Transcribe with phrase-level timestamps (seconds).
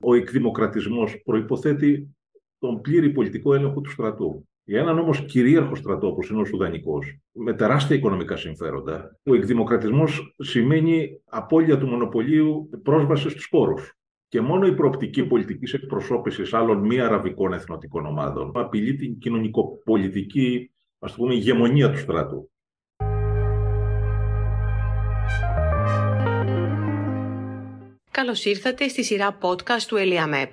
[0.00, 2.16] Ο εκδημοκρατισμός προϋποθέτει
[2.58, 4.48] τον πλήρη πολιτικό έλεγχο του στρατού.
[4.64, 10.34] Για έναν όμως κυρίαρχο στρατό όπως είναι ο Σουδανικός, με τεράστια οικονομικά συμφέροντα, ο εκδημοκρατισμός
[10.38, 13.74] σημαίνει απώλεια του μονοπωλίου πρόσβαση στους πόρου.
[14.28, 21.14] Και μόνο η προοπτική πολιτικής εκπροσώπησης άλλων μη αραβικών εθνοτικών ομάδων απειλεί την κοινωνικοπολιτική ας
[21.14, 22.50] πούμε, ηγεμονία του στρατού.
[28.28, 30.52] Καλώς ήρθατε στη σειρά podcast του Ελιαμέπ.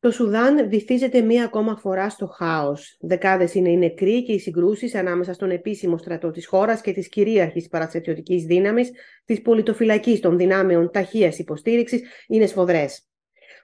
[0.00, 2.96] Το Σουδάν βυθίζεται μία ακόμα φορά στο χάος.
[3.00, 7.08] Δεκάδες είναι οι νεκροί και οι συγκρούσεις ανάμεσα στον επίσημο στρατό της χώρας και της
[7.08, 8.90] κυρίαρχης παραστρατιωτικής δύναμης
[9.24, 13.08] της πολιτοφυλακής των δυνάμεων ταχείας υποστήριξης είναι σφοδρές.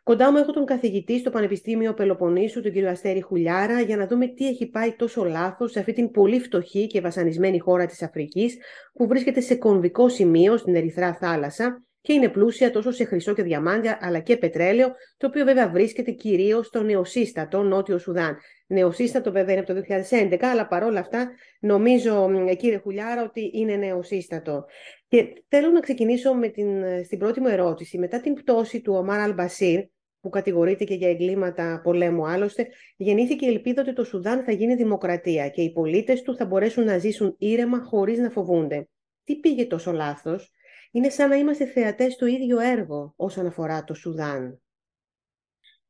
[0.02, 4.26] Κοντά μου έχω τον καθηγητή στο Πανεπιστήμιο Πελοποννήσου, τον κύριο Αστέρη Χουλιάρα, για να δούμε
[4.26, 8.56] τι έχει πάει τόσο λάθος σε αυτή την πολύ φτωχή και βασανισμένη χώρα της Αφρικής,
[8.92, 13.42] που βρίσκεται σε κομβικό σημείο στην Ερυθρά Θάλασσα και είναι πλούσια τόσο σε χρυσό και
[13.42, 18.36] διαμάντια αλλά και πετρέλαιο, το οποίο βέβαια βρίσκεται κυρίως στο νεοσύστατο Νότιο Σουδάν.
[18.66, 24.64] Νεοσύστατο βέβαια είναι από το 2011, αλλά παρόλα αυτά νομίζω, κύριε Χουλιάρα, ότι είναι νεοσύστατο.
[25.08, 26.68] Και θέλω να ξεκινήσω με την,
[27.04, 27.98] στην πρώτη μου ερώτηση.
[27.98, 29.80] Μετά την πτώση του Ομάρ Αλμπασίρ,
[30.20, 32.66] που κατηγορείται και για εγκλήματα πολέμου άλλωστε,
[32.96, 36.84] γεννήθηκε η ελπίδα ότι το Σουδάν θα γίνει δημοκρατία και οι πολίτες του θα μπορέσουν
[36.84, 38.88] να ζήσουν ήρεμα χωρίς να φοβούνται.
[39.24, 40.50] Τι πήγε τόσο λάθος,
[40.96, 44.60] είναι σαν να είμαστε θεατές στο ίδιο έργο όσον αφορά το Σουδάν.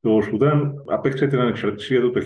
[0.00, 2.24] Το Σουδάν απέκτησε την ανεξαρτησία του το 1956.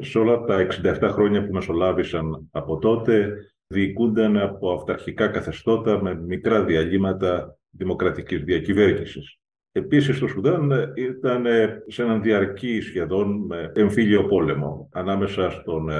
[0.00, 3.34] Σε όλα τα 67 χρόνια που μεσολάβησαν από τότε,
[3.66, 9.38] διοικούνταν από αυταρχικά καθεστώτα με μικρά διαλύματα δημοκρατικής διακυβέρνησης.
[9.72, 11.46] Επίσης, το Σουδάν ήταν
[11.86, 15.90] σε έναν διαρκή σχεδόν εμφύλιο πόλεμο ανάμεσα στον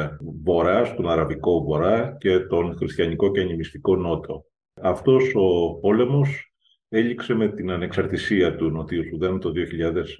[0.45, 4.45] Βορρά, στον Αραβικό Βορρά και τον Χριστιανικό και Ανημιστικό Νότο.
[4.83, 6.53] Αυτός ο πόλεμος
[6.89, 9.53] έληξε με την ανεξαρτησία του Νοτιού Σουδάν το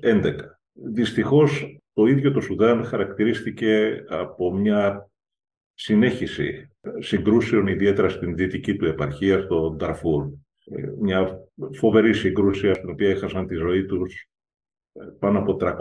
[0.03, 0.34] 2011.
[0.73, 5.11] Δυστυχώς το ίδιο το Σουδάν χαρακτηρίστηκε από μια
[5.75, 10.27] συνέχιση συγκρούσεων ιδιαίτερα στην δυτική του επαρχία, στο Νταρφούρ.
[11.00, 11.38] Μια
[11.72, 14.28] φοβερή συγκρούση στην οποία έχασαν τη ζωή τους
[15.19, 15.77] πάνω από 300.000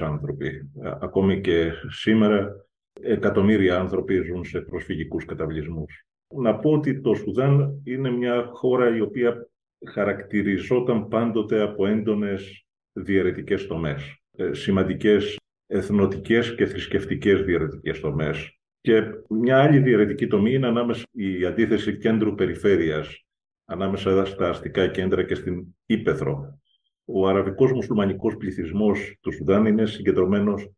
[0.00, 0.70] άνθρωποι.
[1.00, 2.66] Ακόμη και σήμερα
[3.00, 6.06] εκατομμύρια άνθρωποι ζουν σε προσφυγικούς καταβλισμούς
[6.36, 9.48] να πω ότι το Σουδάν είναι μια χώρα η οποία
[9.86, 14.16] χαρακτηριζόταν πάντοτε από έντονες διαιρετικές τομές.
[14.36, 18.58] Ε, σημαντικές εθνοτικές και θρησκευτικές διαιρετικές τομές.
[18.80, 23.24] Και μια άλλη διαιρετική τομή είναι ανάμεσα η αντίθεση κέντρου-περιφέρειας
[23.64, 26.60] ανάμεσα στα αστικά κέντρα και στην Ήπεθρο.
[27.04, 30.70] Ο αραβικός μουσουλμανικός πληθυσμός του Σουδάν είναι συγκεντρωμένος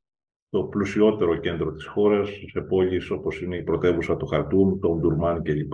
[0.54, 5.42] το πλουσιότερο κέντρο της χώρας, σε πόλεις όπως είναι η πρωτεύουσα του Χαρτούμ, το Ουντουρμάν
[5.42, 5.72] κλπ.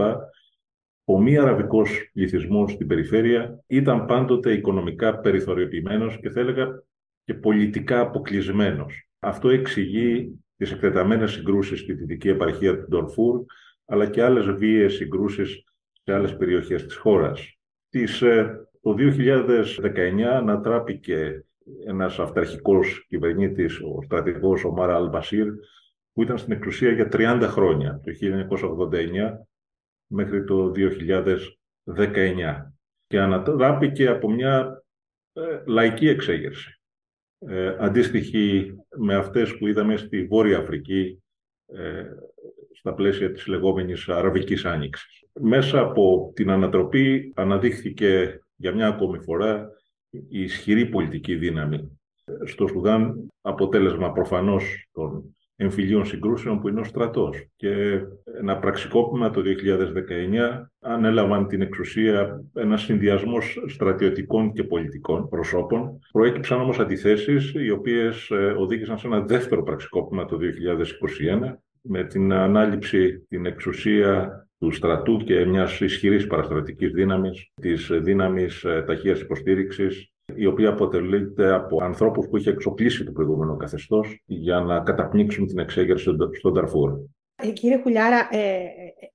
[1.04, 6.82] Ο μη αραβικός πληθυσμός στην περιφέρεια ήταν πάντοτε οικονομικά περιθωριοποιημένος και θα έλεγα
[7.24, 9.08] και πολιτικά αποκλεισμένος.
[9.18, 13.44] Αυτό εξηγεί τις εκτεταμένες συγκρούσεις στη δυτική επαρχία του Ντορφούρ,
[13.84, 15.64] αλλά και άλλες βίαιες συγκρούσεις
[16.02, 17.58] σε άλλες περιοχές της χώρας.
[17.88, 21.44] Τις, ε, το 2019 ανατράπηκε
[21.86, 25.46] ένας αυταρχικός κυβερνήτης, ο στρατηγός ο Μάρα Αλμπασίρ,
[26.12, 29.46] που ήταν στην εξουσία για 30 χρόνια, το 1989
[30.06, 32.72] μέχρι το 2019
[33.06, 34.84] και ανατράπηκε από μια
[35.32, 36.80] ε, λαϊκή εξέγερση,
[37.38, 41.22] ε, αντίστοιχη με αυτές που είδαμε στη Βόρεια Αφρική
[41.66, 42.04] ε,
[42.72, 45.24] στα πλαίσια της λεγόμενης Αραβικής Άνοιξης.
[45.40, 49.70] Μέσα από την ανατροπή αναδείχθηκε για μια ακόμη φορά
[50.10, 52.00] η ισχυρή πολιτική δύναμη
[52.44, 57.46] στο Σουδάν, αποτέλεσμα προφανώς των εμφυλίων συγκρούσεων που είναι ο στρατός.
[57.56, 58.00] Και
[58.40, 65.98] ένα πραξικόπημα το 2019 ανέλαβαν την εξουσία ένα συνδυασμός στρατιωτικών και πολιτικών προσώπων.
[66.12, 70.38] Προέκυψαν όμως αντιθέσεις οι οποίες ε, οδήγησαν σε ένα δεύτερο πραξικόπημα το
[71.50, 78.64] 2021 με την ανάληψη την εξουσία του στρατού και μιας ισχυρής παραστρατικής δύναμης, της δύναμης
[78.64, 84.60] ε, ταχείας υποστήριξης, η οποία αποτελείται από ανθρώπους που είχε εξοπλίσει το προηγούμενο καθεστώς για
[84.60, 86.08] να καταπνίξουν την εξέγερση
[86.38, 86.92] στον Ταρφούρ.
[87.42, 88.60] Ε, κύριε Χουλιάρα, ε,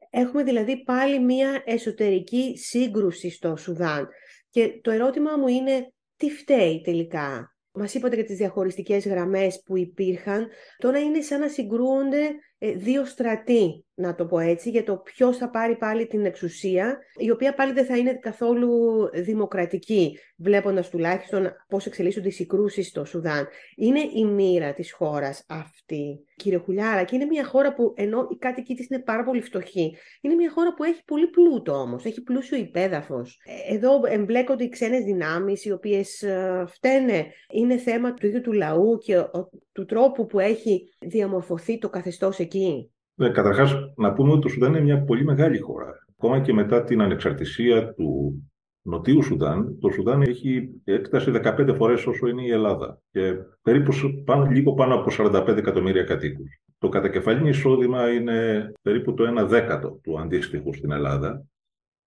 [0.09, 4.07] έχουμε δηλαδή πάλι μια εσωτερική σύγκρουση στο Σουδάν.
[4.49, 9.77] Και το ερώτημα μου είναι τι φταίει τελικά; Μας είπατε για τις διαχωριστικές γραμμές που
[9.77, 10.47] υπήρχαν.
[10.77, 12.21] Τώρα είναι σαν να συγκρούονται
[12.54, 16.99] ε, δύο στρατοί, να το πω έτσι, για το ποιος θα πάρει πάλι την εξουσία,
[17.17, 18.69] η οποία πάλι δεν θα είναι καθόλου
[19.13, 23.47] δημοκρατική, βλέποντας τουλάχιστον πώς εξελίσσονται οι συγκρούσεις στο Σουδάν.
[23.75, 28.37] Είναι η μοίρα της χώρας αυτή, κύριε Χουλιάρα, και είναι μια χώρα που, ενώ οι
[28.37, 32.21] κάτοικοι της είναι πάρα πολύ φτωχοί, είναι μια χώρα που έχει πολύ πλούτο όμως, έχει
[32.21, 33.41] πλούσιο υπέδαφος.
[33.45, 37.25] Ε, εδώ εμπλέκονται οι ξένες δυνάμεις, οι οποίες ε, φταίνε.
[37.53, 39.23] Είναι θέμα του ίδιου του λαού και
[39.71, 42.89] του τρόπου που έχει διαμορφωθεί το καθεστώς εκεί.
[43.15, 46.05] Ναι, καταρχάς, να πούμε ότι το Σουδάν είναι μια πολύ μεγάλη χώρα.
[46.17, 48.39] Ακόμα και μετά την ανεξαρτησία του
[48.81, 53.91] Νοτίου Σουδάν, το Σουδάν έχει έκταση 15 φορές όσο είναι η Ελλάδα και περίπου
[54.25, 56.59] πάνω, λίγο πάνω από 45 εκατομμύρια κατοίκους.
[56.77, 61.45] Το κατακεφαλήν εισόδημα είναι περίπου το 1 δέκατο του αντίστοιχου στην Ελλάδα,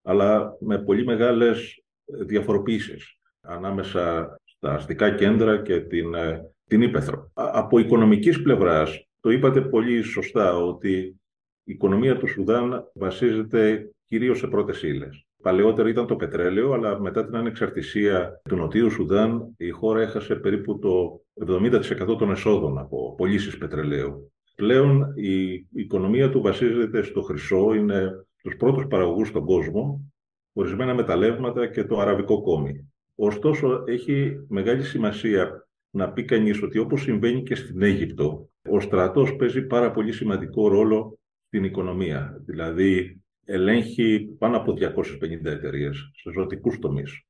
[0.03, 1.83] αλλά με πολύ μεγάλες
[2.25, 7.31] διαφοροποίησεις ανάμεσα στα αστικά κέντρα και την, ε, την Ήπεθρο.
[7.33, 11.19] Από οικονομικής πλευράς, το είπατε πολύ σωστά, ότι
[11.63, 15.27] η οικονομία του Σουδάν βασίζεται κυρίως σε πρώτες ύλες.
[15.41, 20.79] Παλαιότερα ήταν το πετρέλαιο, αλλά μετά την ανεξαρτησία του Νοτίου Σουδάν η χώρα έχασε περίπου
[20.79, 24.31] το 70% των εσόδων από πωλήσεις πετρελαίου.
[24.55, 30.11] Πλέον η οικονομία του βασίζεται στο χρυσό, είναι τους πρώτους παραγωγούς στον κόσμο,
[30.53, 32.93] ορισμένα μεταλλεύματα και το αραβικό κόμι.
[33.15, 39.35] Ωστόσο, έχει μεγάλη σημασία να πει κανείς ότι όπως συμβαίνει και στην Αίγυπτο, ο στρατός
[39.35, 42.41] παίζει πάρα πολύ σημαντικό ρόλο στην οικονομία.
[42.45, 47.23] Δηλαδή, ελέγχει πάνω από 250 εταιρείες σε ζωτικούς τομείς,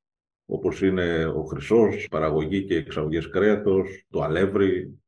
[0.46, 5.00] όπως είναι ο χρυσός, παραγωγή και εξαγωγές κρέατος, το αλεύρι,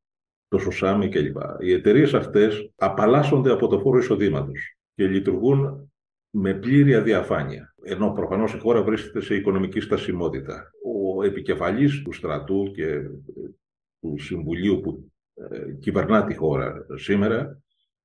[0.48, 1.36] το σωσάμι κλπ.
[1.60, 5.92] Οι εταιρείες αυτές απαλλάσσονται από το φόρο εισοδήματος και λειτουργούν
[6.30, 7.74] με πλήρη αδιαφάνεια.
[7.82, 10.70] Ενώ προφανώς η χώρα βρίσκεται σε οικονομική στασιμότητα.
[11.22, 13.00] Ο επικεφαλής του στρατού και
[14.00, 17.62] του Συμβουλίου που ε, κυβερνά τη χώρα σήμερα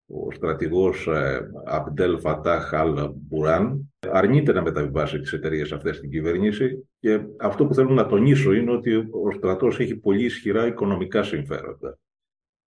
[0.07, 6.87] ο στρατηγός ε, Αμπτέλ Φατάχ Αλ Μπουράν αρνείται να μεταβιβάσει τις εταιρείες αυτές στην κυβέρνηση
[6.99, 11.99] και αυτό που θέλω να τονίσω είναι ότι ο στρατός έχει πολύ ισχυρά οικονομικά συμφέροντα.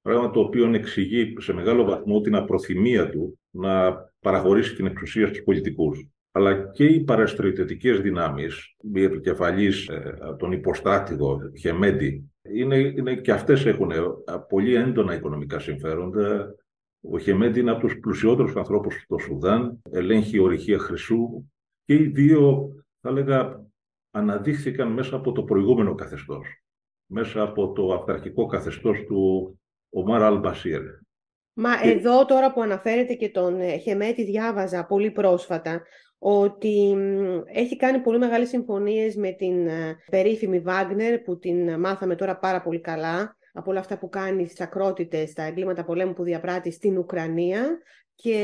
[0.02, 5.42] Πράγμα το οποίο εξηγεί σε μεγάλο βαθμό την απροθυμία του να παραχωρήσει την εξουσία στους
[5.42, 6.08] πολιτικούς.
[6.32, 13.66] Αλλά και οι παραστρατιωτικές δυνάμεις, οι επικεφαλής ε, τον υποστράτηγο Χεμέντι, είναι, είναι και αυτές
[13.66, 13.92] έχουν
[14.48, 16.54] πολύ έντονα οικονομικά συμφέροντα,
[17.00, 21.50] ο Χεμέντι είναι από τους πλουσιότερους ανθρώπους στο Σουδάν, ελέγχει ορυχεία χρυσού
[21.84, 22.68] και οι δύο,
[23.00, 23.64] θα έλεγα,
[24.10, 26.62] αναδείχθηκαν μέσα από το προηγούμενο καθεστώς,
[27.06, 29.54] μέσα από το αυταρχικό καθεστώς του
[29.90, 30.82] Ομάρ Αλμπασίρ.
[31.52, 35.82] Μα εδώ τώρα που αναφέρεται και τον ε, Χεμέτη διάβαζα πολύ πρόσφατα
[36.22, 36.96] ότι
[37.52, 42.62] έχει κάνει πολύ μεγάλες συμφωνίες με την ε, περίφημη Βάγνερ που την μάθαμε τώρα πάρα
[42.62, 46.98] πολύ καλά από όλα αυτά που κάνει στις ακρότητες, στα εγκλήματα πολέμου που διαπράττει στην
[46.98, 47.78] Ουκρανία
[48.14, 48.36] και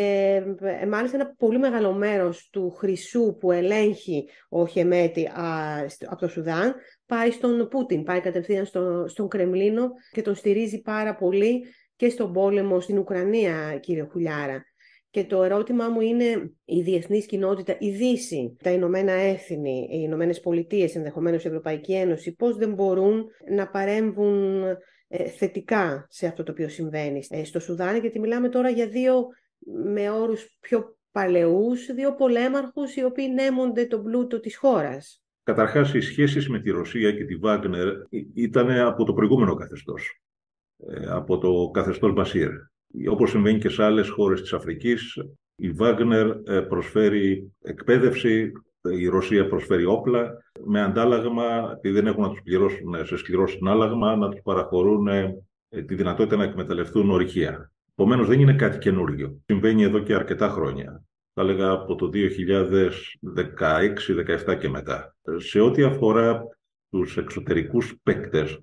[0.60, 5.30] ε, μάλιστα ένα πολύ μεγάλο μέρος του χρυσού που ελέγχει ο Χεμέτη
[6.06, 6.74] από το Σουδάν
[7.06, 11.64] πάει στον Πούτιν, πάει κατευθείαν στο, στον Κρεμλίνο και τον στηρίζει πάρα πολύ
[11.96, 14.64] και στον πόλεμο στην Ουκρανία, κύριε Χουλιάρα.
[15.16, 20.40] Και το ερώτημά μου είναι η διεθνής κοινότητα, η Δύση, τα Ηνωμένα Έθνη, οι Ηνωμένες
[20.40, 24.62] Πολιτείες, ενδεχομένως η Ευρωπαϊκή Ένωση, πώς δεν μπορούν να παρέμβουν
[25.08, 29.26] ε, θετικά σε αυτό το οποίο συμβαίνει ε, στο Σουδάν, γιατί μιλάμε τώρα για δύο
[29.92, 35.22] με όρους πιο παλαιούς, δύο πολέμαρχους οι οποίοι νέμονται τον πλούτο της χώρας.
[35.42, 37.88] Καταρχάς, οι σχέσεις με τη Ρωσία και τη Βάγνερ
[38.34, 40.20] ήταν από το προηγούμενο καθεστώς,
[40.76, 42.50] ε, από το καθεστώς Μπασίρ.
[43.10, 45.18] Όπως συμβαίνει και σε άλλες χώρες της Αφρικής,
[45.56, 46.34] η Βάγνερ
[46.68, 48.52] προσφέρει εκπαίδευση,
[48.90, 54.16] η Ρωσία προσφέρει όπλα, με αντάλλαγμα, επειδή δεν έχουν να τους πληρώσουν σε σκληρό συνάλλαγμα,
[54.16, 55.34] να τους παραχωρούν ε,
[55.68, 57.72] τη δυνατότητα να εκμεταλλευτούν ορυχεία.
[57.90, 59.40] Επομένως, δεν είναι κάτι καινούργιο.
[59.44, 61.02] Συμβαίνει εδώ και αρκετά χρόνια.
[61.34, 62.10] Θα έλεγα από το
[64.46, 65.16] 2016-2017 και μετά.
[65.36, 66.42] Σε ό,τι αφορά
[66.90, 68.58] τους εξωτερικούς παίκτες, ε,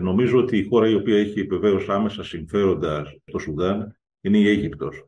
[0.00, 5.04] νομίζω ότι η χώρα η οποία έχει βεβαίως άμεσα συμφέροντα στο Σουδάν είναι η Αίγυπτος.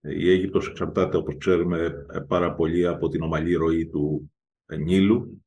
[0.00, 4.32] Η Αίγυπτος εξαρτάται, όπως ξέρουμε, πάρα πολύ από την ομαλή ροή του
[4.76, 5.42] Νείλου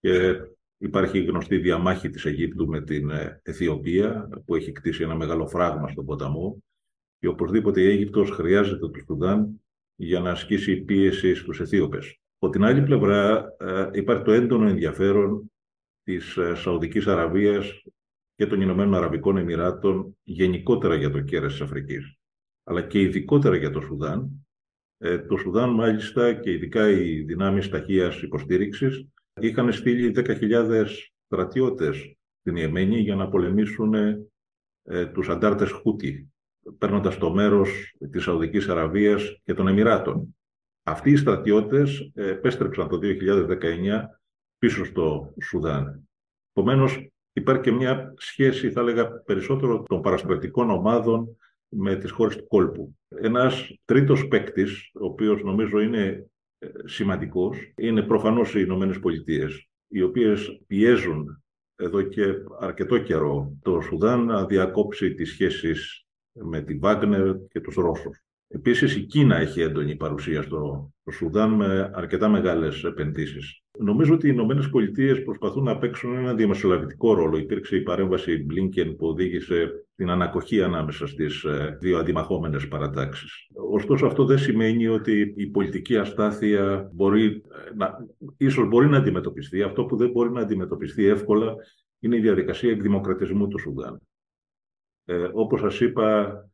[0.00, 0.40] και
[0.78, 5.88] υπάρχει γνωστή διαμάχη της Αιγύπτου με την ε, Αιθιοπία που έχει κτίσει ένα μεγάλο φράγμα
[5.88, 6.62] στον ποταμό
[7.18, 9.60] και οπωσδήποτε η Αίγυπτος χρειάζεται το Σουδάν
[9.96, 12.18] για να ασκήσει πίεση στους Αιθίωπες.
[12.38, 15.52] Από την άλλη πλευρά ε, υπάρχει το έντονο ενδιαφέρον
[16.02, 17.82] της ε, Σαουδικής Αραβίας
[18.34, 22.18] και των Ηνωμένων Αραβικών Εμμυράτων γενικότερα για το κέρας της Αφρικής
[22.64, 24.46] αλλά και ειδικότερα για το Σουδάν.
[24.98, 29.06] Ε, το Σουδάν μάλιστα και ειδικά οι δυνάμεις ταχείας υποστήριξης
[29.40, 30.86] είχαν στείλει 10.000
[31.24, 36.28] στρατιώτες στην Ιεμένη για να πολεμήσουν ε, τους αντάρτες Χούτι
[36.78, 40.36] παίρνοντας το μέρος της Σαουδικής Αραβίας και των Εμμυράτων.
[40.82, 44.04] Αυτοί οι στρατιώτες επέστρεψαν το 2019
[44.58, 46.08] πίσω στο Σουδάν.
[46.52, 51.36] Επομένως, υπάρχει και μια σχέση, θα έλεγα, περισσότερο των παραστρατικών ομάδων
[51.68, 52.96] με τις χώρες του κόλπου.
[53.08, 56.26] Ένας τρίτος παίκτης, ο οποίος νομίζω είναι
[56.58, 61.42] ε, σημαντικός, είναι προφανώς οι Ηνωμένες Πολιτείες, οι οποίες πιέζουν
[61.76, 62.24] εδώ και
[62.60, 68.24] αρκετό καιρό το Σουδάν να διακόψει τις σχέσεις με τη Βάγνερ και τους Ρώσους.
[68.48, 73.63] Επίσης η Κίνα έχει έντονη παρουσία στο, Σουδάν με αρκετά μεγάλες επενδύσεις.
[73.78, 77.36] Νομίζω ότι οι Ηνωμένες Πολιτείες προσπαθούν να παίξουν ένα διαμεσολαβητικό ρόλο.
[77.36, 83.48] Υπήρξε η παρέμβαση Μπλίνκεν που οδήγησε την ανακοχή ανάμεσα στις ε, δύο αντιμαχόμενες παρατάξεις.
[83.70, 89.62] Ωστόσο, αυτό δεν σημαίνει ότι η πολιτική αστάθεια μπορεί ε, να, ίσως μπορεί να αντιμετωπιστεί.
[89.62, 91.54] Αυτό που δεν μπορεί να αντιμετωπιστεί εύκολα
[91.98, 94.00] είναι η διαδικασία εκδημοκρατισμού του Σουδάν.
[95.04, 96.53] Ε, όπως σας είπα, ε,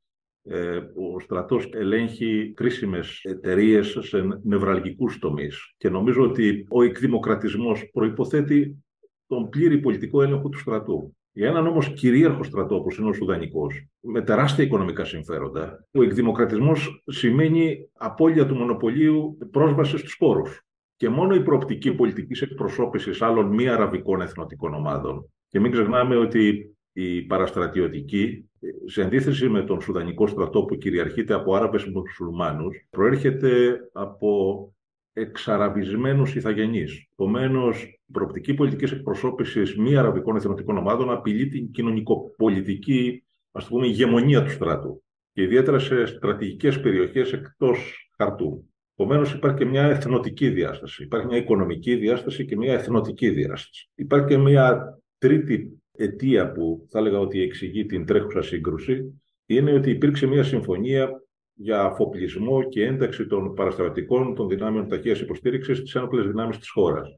[1.15, 5.75] ο στρατός ελέγχει κρίσιμες εταιρείες σε νευραλγικούς τομείς.
[5.77, 8.85] Και νομίζω ότι ο εκδημοκρατισμός προϋποθέτει
[9.27, 11.15] τον πλήρη πολιτικό έλεγχο του στρατού.
[11.33, 17.03] Για έναν όμως κυρίαρχο στρατό όπως είναι ο Σουδανικός, με τεράστια οικονομικά συμφέροντα, ο εκδημοκρατισμός
[17.07, 20.65] σημαίνει απώλεια του μονοπωλίου πρόσβαση στους πόρους.
[20.97, 25.31] Και μόνο η προοπτική πολιτικής εκπροσώπησης άλλων μη αραβικών εθνοτικών ομάδων.
[25.49, 28.51] Και μην ξεχνάμε ότι η παραστρατιωτική
[28.91, 34.73] σε αντίθεση με τον Σουδανικό στρατό που κυριαρχείται από Άραβες μουσουλμάνους, προέρχεται από
[35.13, 37.09] εξαραβισμένους ηθαγενείς.
[37.13, 44.43] Επομένως, η προοπτική πολιτικής εκπροσώπησης μη αραβικών εθνοτικών ομάδων απειλεί την κοινωνικοπολιτική ας πούμε, ηγεμονία
[44.43, 48.65] του στρατού και ιδιαίτερα σε στρατηγικές περιοχές εκτός χαρτού.
[48.97, 51.03] Επομένως, υπάρχει και μια εθνοτική διάσταση.
[51.03, 53.91] Υπάρχει μια οικονομική διάσταση και μια εθνοτική διάσταση.
[53.95, 59.91] Υπάρχει και μια τρίτη αιτία που θα έλεγα ότι εξηγεί την τρέχουσα σύγκρουση είναι ότι
[59.91, 61.23] υπήρξε μια συμφωνία
[61.55, 67.09] για αφοπλισμό και ένταξη των παραστατικών των δυνάμεων ταχείας υποστήριξης στις ένοπλες δυνάμεις της χώρας.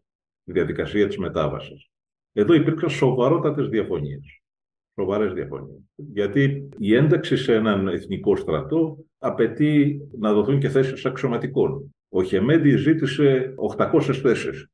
[0.44, 1.90] Η διαδικασία της μετάβασης.
[2.32, 4.40] Εδώ υπήρξαν σοβαρότατες διαφωνίες.
[4.94, 5.80] Σοβαρές διαφωνίες.
[5.94, 11.94] Γιατί η ένταξη σε έναν εθνικό στρατό απαιτεί να δοθούν και θέσεις αξιωματικών.
[12.08, 14.68] Ο Χεμέντι ζήτησε 800 θέσεις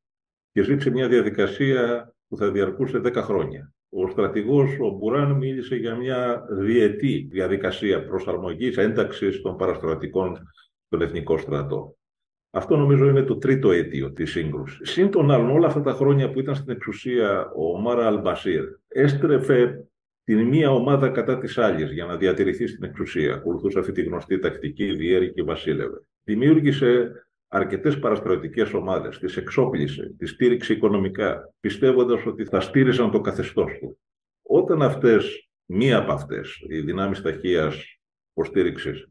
[0.52, 3.72] και ζήτησε μια διαδικασία που θα διαρκούσε 10 χρόνια.
[3.90, 10.38] Ο στρατηγός, ο Μπουράν, μίλησε για μια διετή διαδικασία προσαρμογής, ένταξης των παραστρατικών
[10.86, 11.96] στον Εθνικό Στρατό.
[12.50, 14.90] Αυτό νομίζω είναι το τρίτο αίτιο της σύγκρουσης.
[14.90, 19.84] Συν των άλλων, όλα αυτά τα χρόνια που ήταν στην εξουσία ο Μάρα Αλμπασίρ, έστρεφε
[20.24, 23.34] την μία ομάδα κατά της άλλης για να διατηρηθεί στην εξουσία.
[23.34, 26.02] Ακολουθούσε αυτή τη γνωστή τακτική διέρη και βασίλευε.
[26.24, 27.12] Δημιούργησε
[27.48, 33.98] αρκετές παραστρατιωτικές ομάδες, τις εξόπλησε, τις στήριξε οικονομικά, πιστεύοντας ότι θα στήριζαν το καθεστώς του.
[34.42, 38.00] Όταν αυτές, μία από αυτές, οι δυνάμεις ταχείας
[38.30, 39.06] υποστήριξης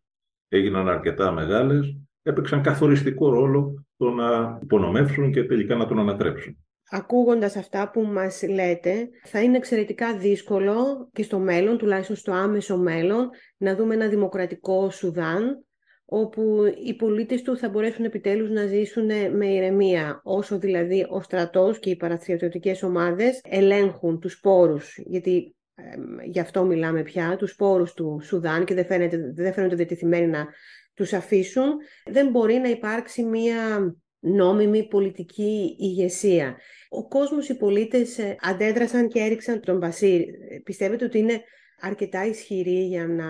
[0.47, 6.57] έγιναν αρκετά μεγάλες, έπαιξαν καθοριστικό ρόλο το να υπονομεύσουν και τελικά να τον ανατρέψουν.
[6.89, 12.77] Ακούγοντας αυτά που μας λέτε, θα είναι εξαιρετικά δύσκολο και στο μέλλον, τουλάχιστον στο άμεσο
[12.77, 15.65] μέλλον, να δούμε ένα δημοκρατικό Σουδάν,
[16.09, 21.79] όπου οι πολίτες του θα μπορέσουν επιτέλους να ζήσουν με ηρεμία, όσο δηλαδή ο στρατός
[21.79, 25.83] και οι παραστρατιωτικές ομάδες ελέγχουν τους πόρους, γιατί ε,
[26.25, 30.47] γι' αυτό μιλάμε πια, τους πόρους του Σουδάν και δεν, φαίνεται, δεν φαίνονται διατεθειμένοι να
[30.93, 36.57] τους αφήσουν, δεν μπορεί να υπάρξει μία νόμιμη πολιτική ηγεσία.
[36.89, 40.21] Ο κόσμος, οι πολίτες ε, αντέδρασαν και έριξαν τον Μπασίρ.
[40.63, 41.41] Πιστεύετε ότι είναι
[41.79, 43.25] αρκετά ισχυροί για να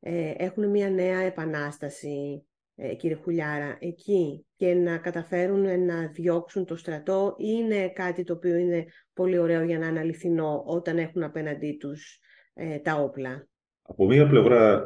[0.00, 6.76] ε, έχουν μια νέα επανάσταση, ε, κύριε Χουλιάρα, εκεί και να καταφέρουν να διώξουν το
[6.76, 11.76] στρατό είναι κάτι το οποίο είναι πολύ ωραίο για να είναι αληθινό όταν έχουν απέναντί
[11.80, 12.20] τους
[12.54, 13.48] ε, τα όπλα.
[13.82, 14.84] Από μία πλευρά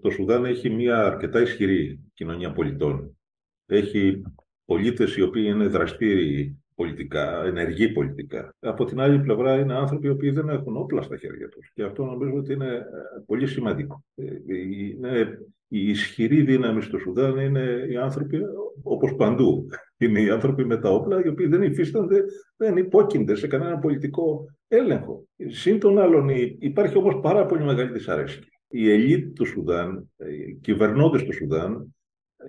[0.00, 3.18] το Σουδάν έχει μια αρκετά ισχυρή κοινωνία πολιτών.
[3.66, 4.22] Έχει
[4.64, 8.54] πολίτες οι οποίοι είναι δραστήριοι πολιτικά, ενεργοί πολιτικά.
[8.60, 11.70] Από την άλλη πλευρά είναι άνθρωποι οι οποίοι δεν έχουν όπλα στα χέρια τους.
[11.74, 12.82] Και αυτό νομίζω ότι είναι ε,
[13.26, 14.04] πολύ σημαντικό.
[14.14, 18.40] Ε, είναι, η ισχυρή δύναμη στο Σουδάν είναι οι άνθρωποι
[18.82, 19.66] όπως παντού.
[19.98, 22.24] Είναι οι άνθρωποι με τα όπλα οι οποίοι δεν υφίστανται,
[22.56, 25.24] δεν υπόκεινται σε κανένα πολιτικό έλεγχο.
[25.46, 28.48] Συν των άλλων υπάρχει όμως πάρα πολύ μεγάλη δυσαρέσκεια.
[28.68, 31.94] Η ελίτ του Σουδάν, οι κυβερνώντες του Σουδάν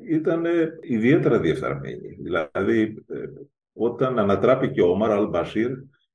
[0.10, 0.46] ήταν
[0.82, 2.18] ιδιαίτερα διεφθαρμένοι.
[2.20, 3.04] Δηλαδή
[3.80, 5.70] όταν ανατράπηκε ο Ομάρ Αλμπασίρ,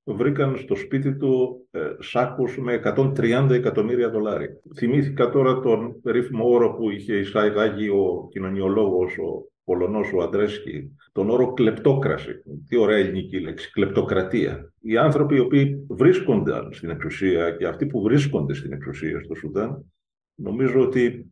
[0.04, 4.48] βρήκαν στο σπίτι του ε, σάκους με 130 εκατομμύρια δολάρια.
[4.76, 11.30] Θυμήθηκα τώρα τον περίφημο όρο που είχε εισάγει ο κοινωνιολόγος, ο Πολωνός, ο Αντρέσκι, τον
[11.30, 12.32] όρο κλεπτόκραση.
[12.68, 14.72] Τι ωραία ελληνική λέξη, κλεπτοκρατία.
[14.80, 19.92] Οι άνθρωποι οι οποίοι βρίσκονται στην εξουσία και αυτοί που βρίσκονται στην εξουσία στο Σουδάν
[20.34, 21.26] νομίζω ότι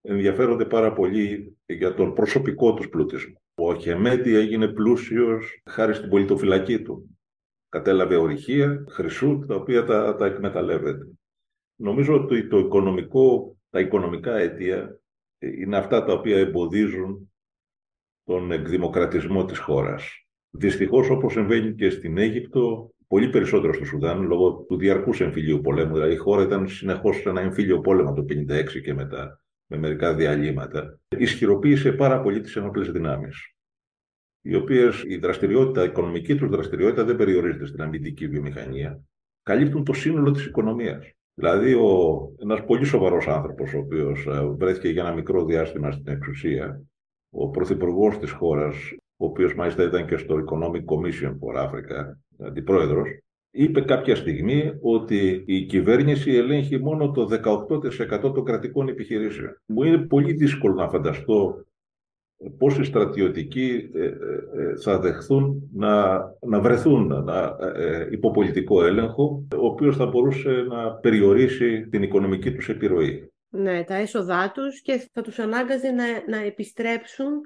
[0.00, 3.41] ενδιαφέρονται πάρα πολύ για τον προσωπικό τους πλούτισμό.
[3.54, 7.18] Ο Χεμέντι έγινε πλούσιος χάρη στην πολιτοφυλακή του.
[7.68, 11.06] Κατέλαβε ορυχεία, χρυσού, τα οποία τα, τα εκμεταλλεύεται.
[11.76, 15.00] Νομίζω ότι το οικονομικό, τα οικονομικά αίτια
[15.38, 17.32] είναι αυτά τα οποία εμποδίζουν
[18.24, 20.26] τον εκδημοκρατισμό της χώρας.
[20.50, 25.94] Δυστυχώς, όπως συμβαίνει και στην Αίγυπτο, πολύ περισσότερο στο Σουδάν, λόγω του διαρκούς εμφυλίου πολέμου.
[25.94, 29.41] Δηλαδή, η χώρα ήταν συνεχώς σε ένα εμφύλιο πόλεμο το 1956 και μετά,
[29.72, 30.98] με μερικά διαλύματα.
[31.08, 33.52] Ισχυροποίησε πάρα πολύ τις ενόπλες δυνάμεις
[34.42, 39.00] οι οποίες η δραστηριότητα, η οικονομική τους δραστηριότητα δεν περιορίζεται στην αμυντική βιομηχανία.
[39.42, 41.10] Καλύπτουν το σύνολο της οικονομίας.
[41.34, 41.76] Δηλαδή,
[42.42, 46.82] ένας πολύ σοβαρός άνθρωπος, ο οποίος ε, βρέθηκε για ένα μικρό διάστημα στην εξουσία,
[47.30, 48.76] ο πρωθυπουργός της χώρας,
[49.16, 53.08] ο οποίος μάλιστα ήταν και στο Economic Commission for Africa, αντιπρόεδρος,
[53.54, 57.28] είπε κάποια στιγμή ότι η κυβέρνηση ελέγχει μόνο το
[58.12, 59.60] 18% των κρατικών επιχειρήσεων.
[59.66, 61.64] Μου είναι πολύ δύσκολο να φανταστώ
[62.58, 67.56] πώς οι στρατιωτικοί ε, ε, ε, θα δεχθούν να, να βρεθούν να,
[68.10, 73.32] υπό πολιτικό έλεγχο, ο οποίος θα μπορούσε να περιορίσει την οικονομική τους επιρροή.
[73.48, 77.40] Ναι, τα έσοδά τους και θα τους ανάγκαζε να, να επιστρέψουν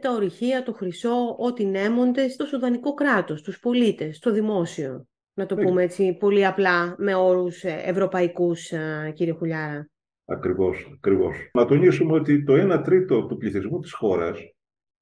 [0.00, 5.06] τα ορυχεία, το χρυσό, ό,τι νέμονται στο Σουδανικό κράτος, τους πολίτες, στο δημόσιο.
[5.38, 5.64] Να το ναι.
[5.64, 8.72] πούμε έτσι πολύ απλά με όρους ευρωπαϊκούς,
[9.12, 9.90] κύριε Χουλιάρα.
[10.24, 11.50] Ακριβώς, ακριβώς.
[11.52, 14.38] Να τονίσουμε ότι το 1 τρίτο του πληθυσμού της χώρας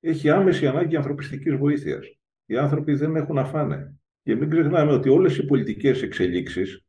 [0.01, 2.19] έχει άμεση ανάγκη ανθρωπιστικής βοήθειας.
[2.47, 3.99] Οι άνθρωποι δεν έχουν να φάνε.
[4.23, 6.85] Και μην ξεχνάμε ότι όλες οι πολιτικές εξελίξεις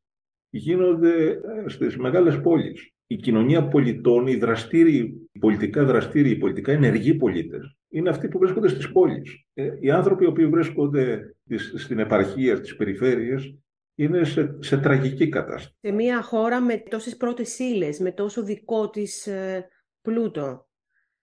[0.49, 2.94] γίνονται ε, στις μεγάλες πόλεις.
[3.07, 8.39] Η κοινωνία πολιτών, οι δραστήριοι, οι πολιτικά δραστήριοι, οι πολιτικά ενεργοί πολίτες, είναι αυτοί που
[8.39, 9.45] βρίσκονται στις πόλεις.
[9.53, 11.35] Ε, οι άνθρωποι οι οποίοι βρίσκονται
[11.75, 13.55] στην επαρχία, στις περιφέρειες,
[13.95, 15.75] είναι σε, σε τραγική κατάσταση.
[15.81, 19.67] Σε μια χώρα με τόσες πρώτες ύλες, με τόσο δικό της ε,
[20.01, 20.67] πλούτο.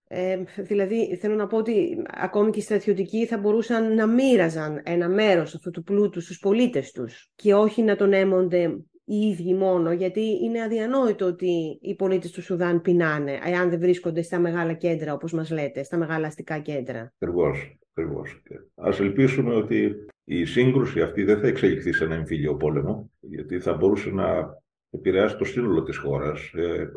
[0.08, 5.08] Ε, δηλαδή, θέλω να πω ότι ακόμη και οι στρατιωτικοί θα μπορούσαν να μοίραζαν ένα
[5.08, 9.92] μέρος αυτού του πλούτου στους πολίτες τους και όχι να τον έμονται οι ίδιοι μόνο,
[9.92, 15.12] γιατί είναι αδιανόητο ότι οι πολίτες του Σουδάν πεινάνε, εάν δεν βρίσκονται στα μεγάλα κέντρα,
[15.12, 17.12] όπως μας λέτε, στα μεγάλα αστικά κέντρα.
[17.18, 17.76] Ακριβώς.
[17.94, 18.42] Ακριβώς.
[18.74, 19.94] Ας ελπίσουμε ότι
[20.24, 24.58] η σύγκρουση αυτή δεν θα εξελιχθεί σε ένα εμφύλιο πόλεμο, γιατί θα μπορούσε να
[24.90, 26.52] επηρεάσει το σύνολο της χώρας.
[26.54, 26.90] Ε,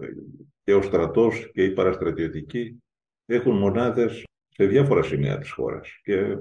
[0.64, 2.84] και ο στρατός και οι παραστρατιωτικοί
[3.26, 6.00] έχουν μονάδες σε διάφορα σημεία της χώρας.
[6.04, 6.38] Και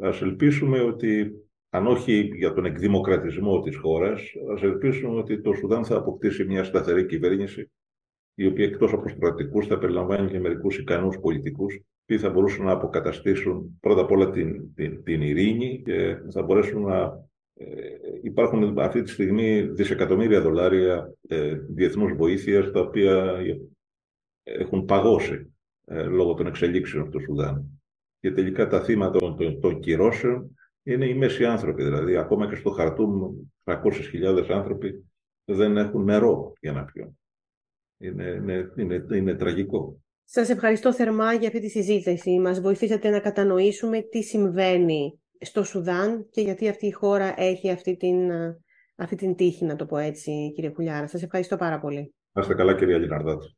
[0.00, 1.32] ας ελπίσουμε ότι,
[1.70, 6.64] αν όχι για τον εκδημοκρατισμό της χώρας, ας ελπίσουμε ότι το Σουδάν θα αποκτήσει μια
[6.64, 7.70] σταθερή κυβέρνηση,
[8.34, 12.72] η οποία εκτός από στρατικούς θα περιλαμβάνει και μερικούς ικανούς πολιτικούς, που θα μπορούσαν να
[12.72, 17.66] αποκαταστήσουν πρώτα απ' όλα την, την, την ειρήνη και θα μπορέσουν να ε,
[18.22, 23.42] υπάρχουν αυτή τη στιγμή δισεκατομμύρια δολάρια ε, διεθνούς βοήθειας τα οποία
[24.42, 25.54] έχουν παγώσει
[25.84, 27.80] ε, λόγω των εξελίξεων στο Σουδάν.
[28.20, 30.57] Και τελικά τα θύματα των, των, των κυρώσεων
[30.92, 31.82] είναι οι μέση άνθρωποι.
[31.82, 35.04] Δηλαδή, ακόμα και στο Χαρτούμ 300.000 άνθρωποι
[35.44, 37.18] δεν έχουν νερό για να πιούν.
[38.00, 40.00] Είναι, είναι, είναι, είναι τραγικό.
[40.24, 42.38] Σας ευχαριστώ θερμά για αυτή τη συζήτηση.
[42.38, 47.96] Μας βοηθήσατε να κατανοήσουμε τι συμβαίνει στο Σουδάν και γιατί αυτή η χώρα έχει αυτή
[47.96, 48.30] την,
[48.96, 51.06] αυτή την τύχη, να το πω έτσι, κύριε Κουλιάρα.
[51.06, 52.14] Σας ευχαριστώ πάρα πολύ.
[52.32, 53.57] Να είστε καλά, κυρία Λιναρδάτου.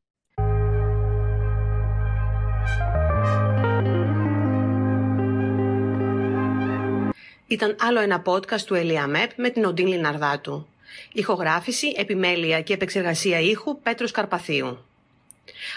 [7.51, 10.67] Ήταν άλλο ένα podcast του ΕΛΙΑΜΕΠ με την Οντίν Λιναρδάτου.
[11.13, 14.85] Ηχογράφηση, επιμέλεια και επεξεργασία ήχου Πέτρος Καρπαθίου.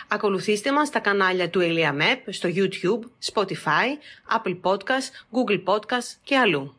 [0.08, 3.86] Ακολουθήστε μας στα κανάλια του Map στο YouTube, Spotify,
[4.36, 6.76] Apple Podcast, Google Podcast και αλλού.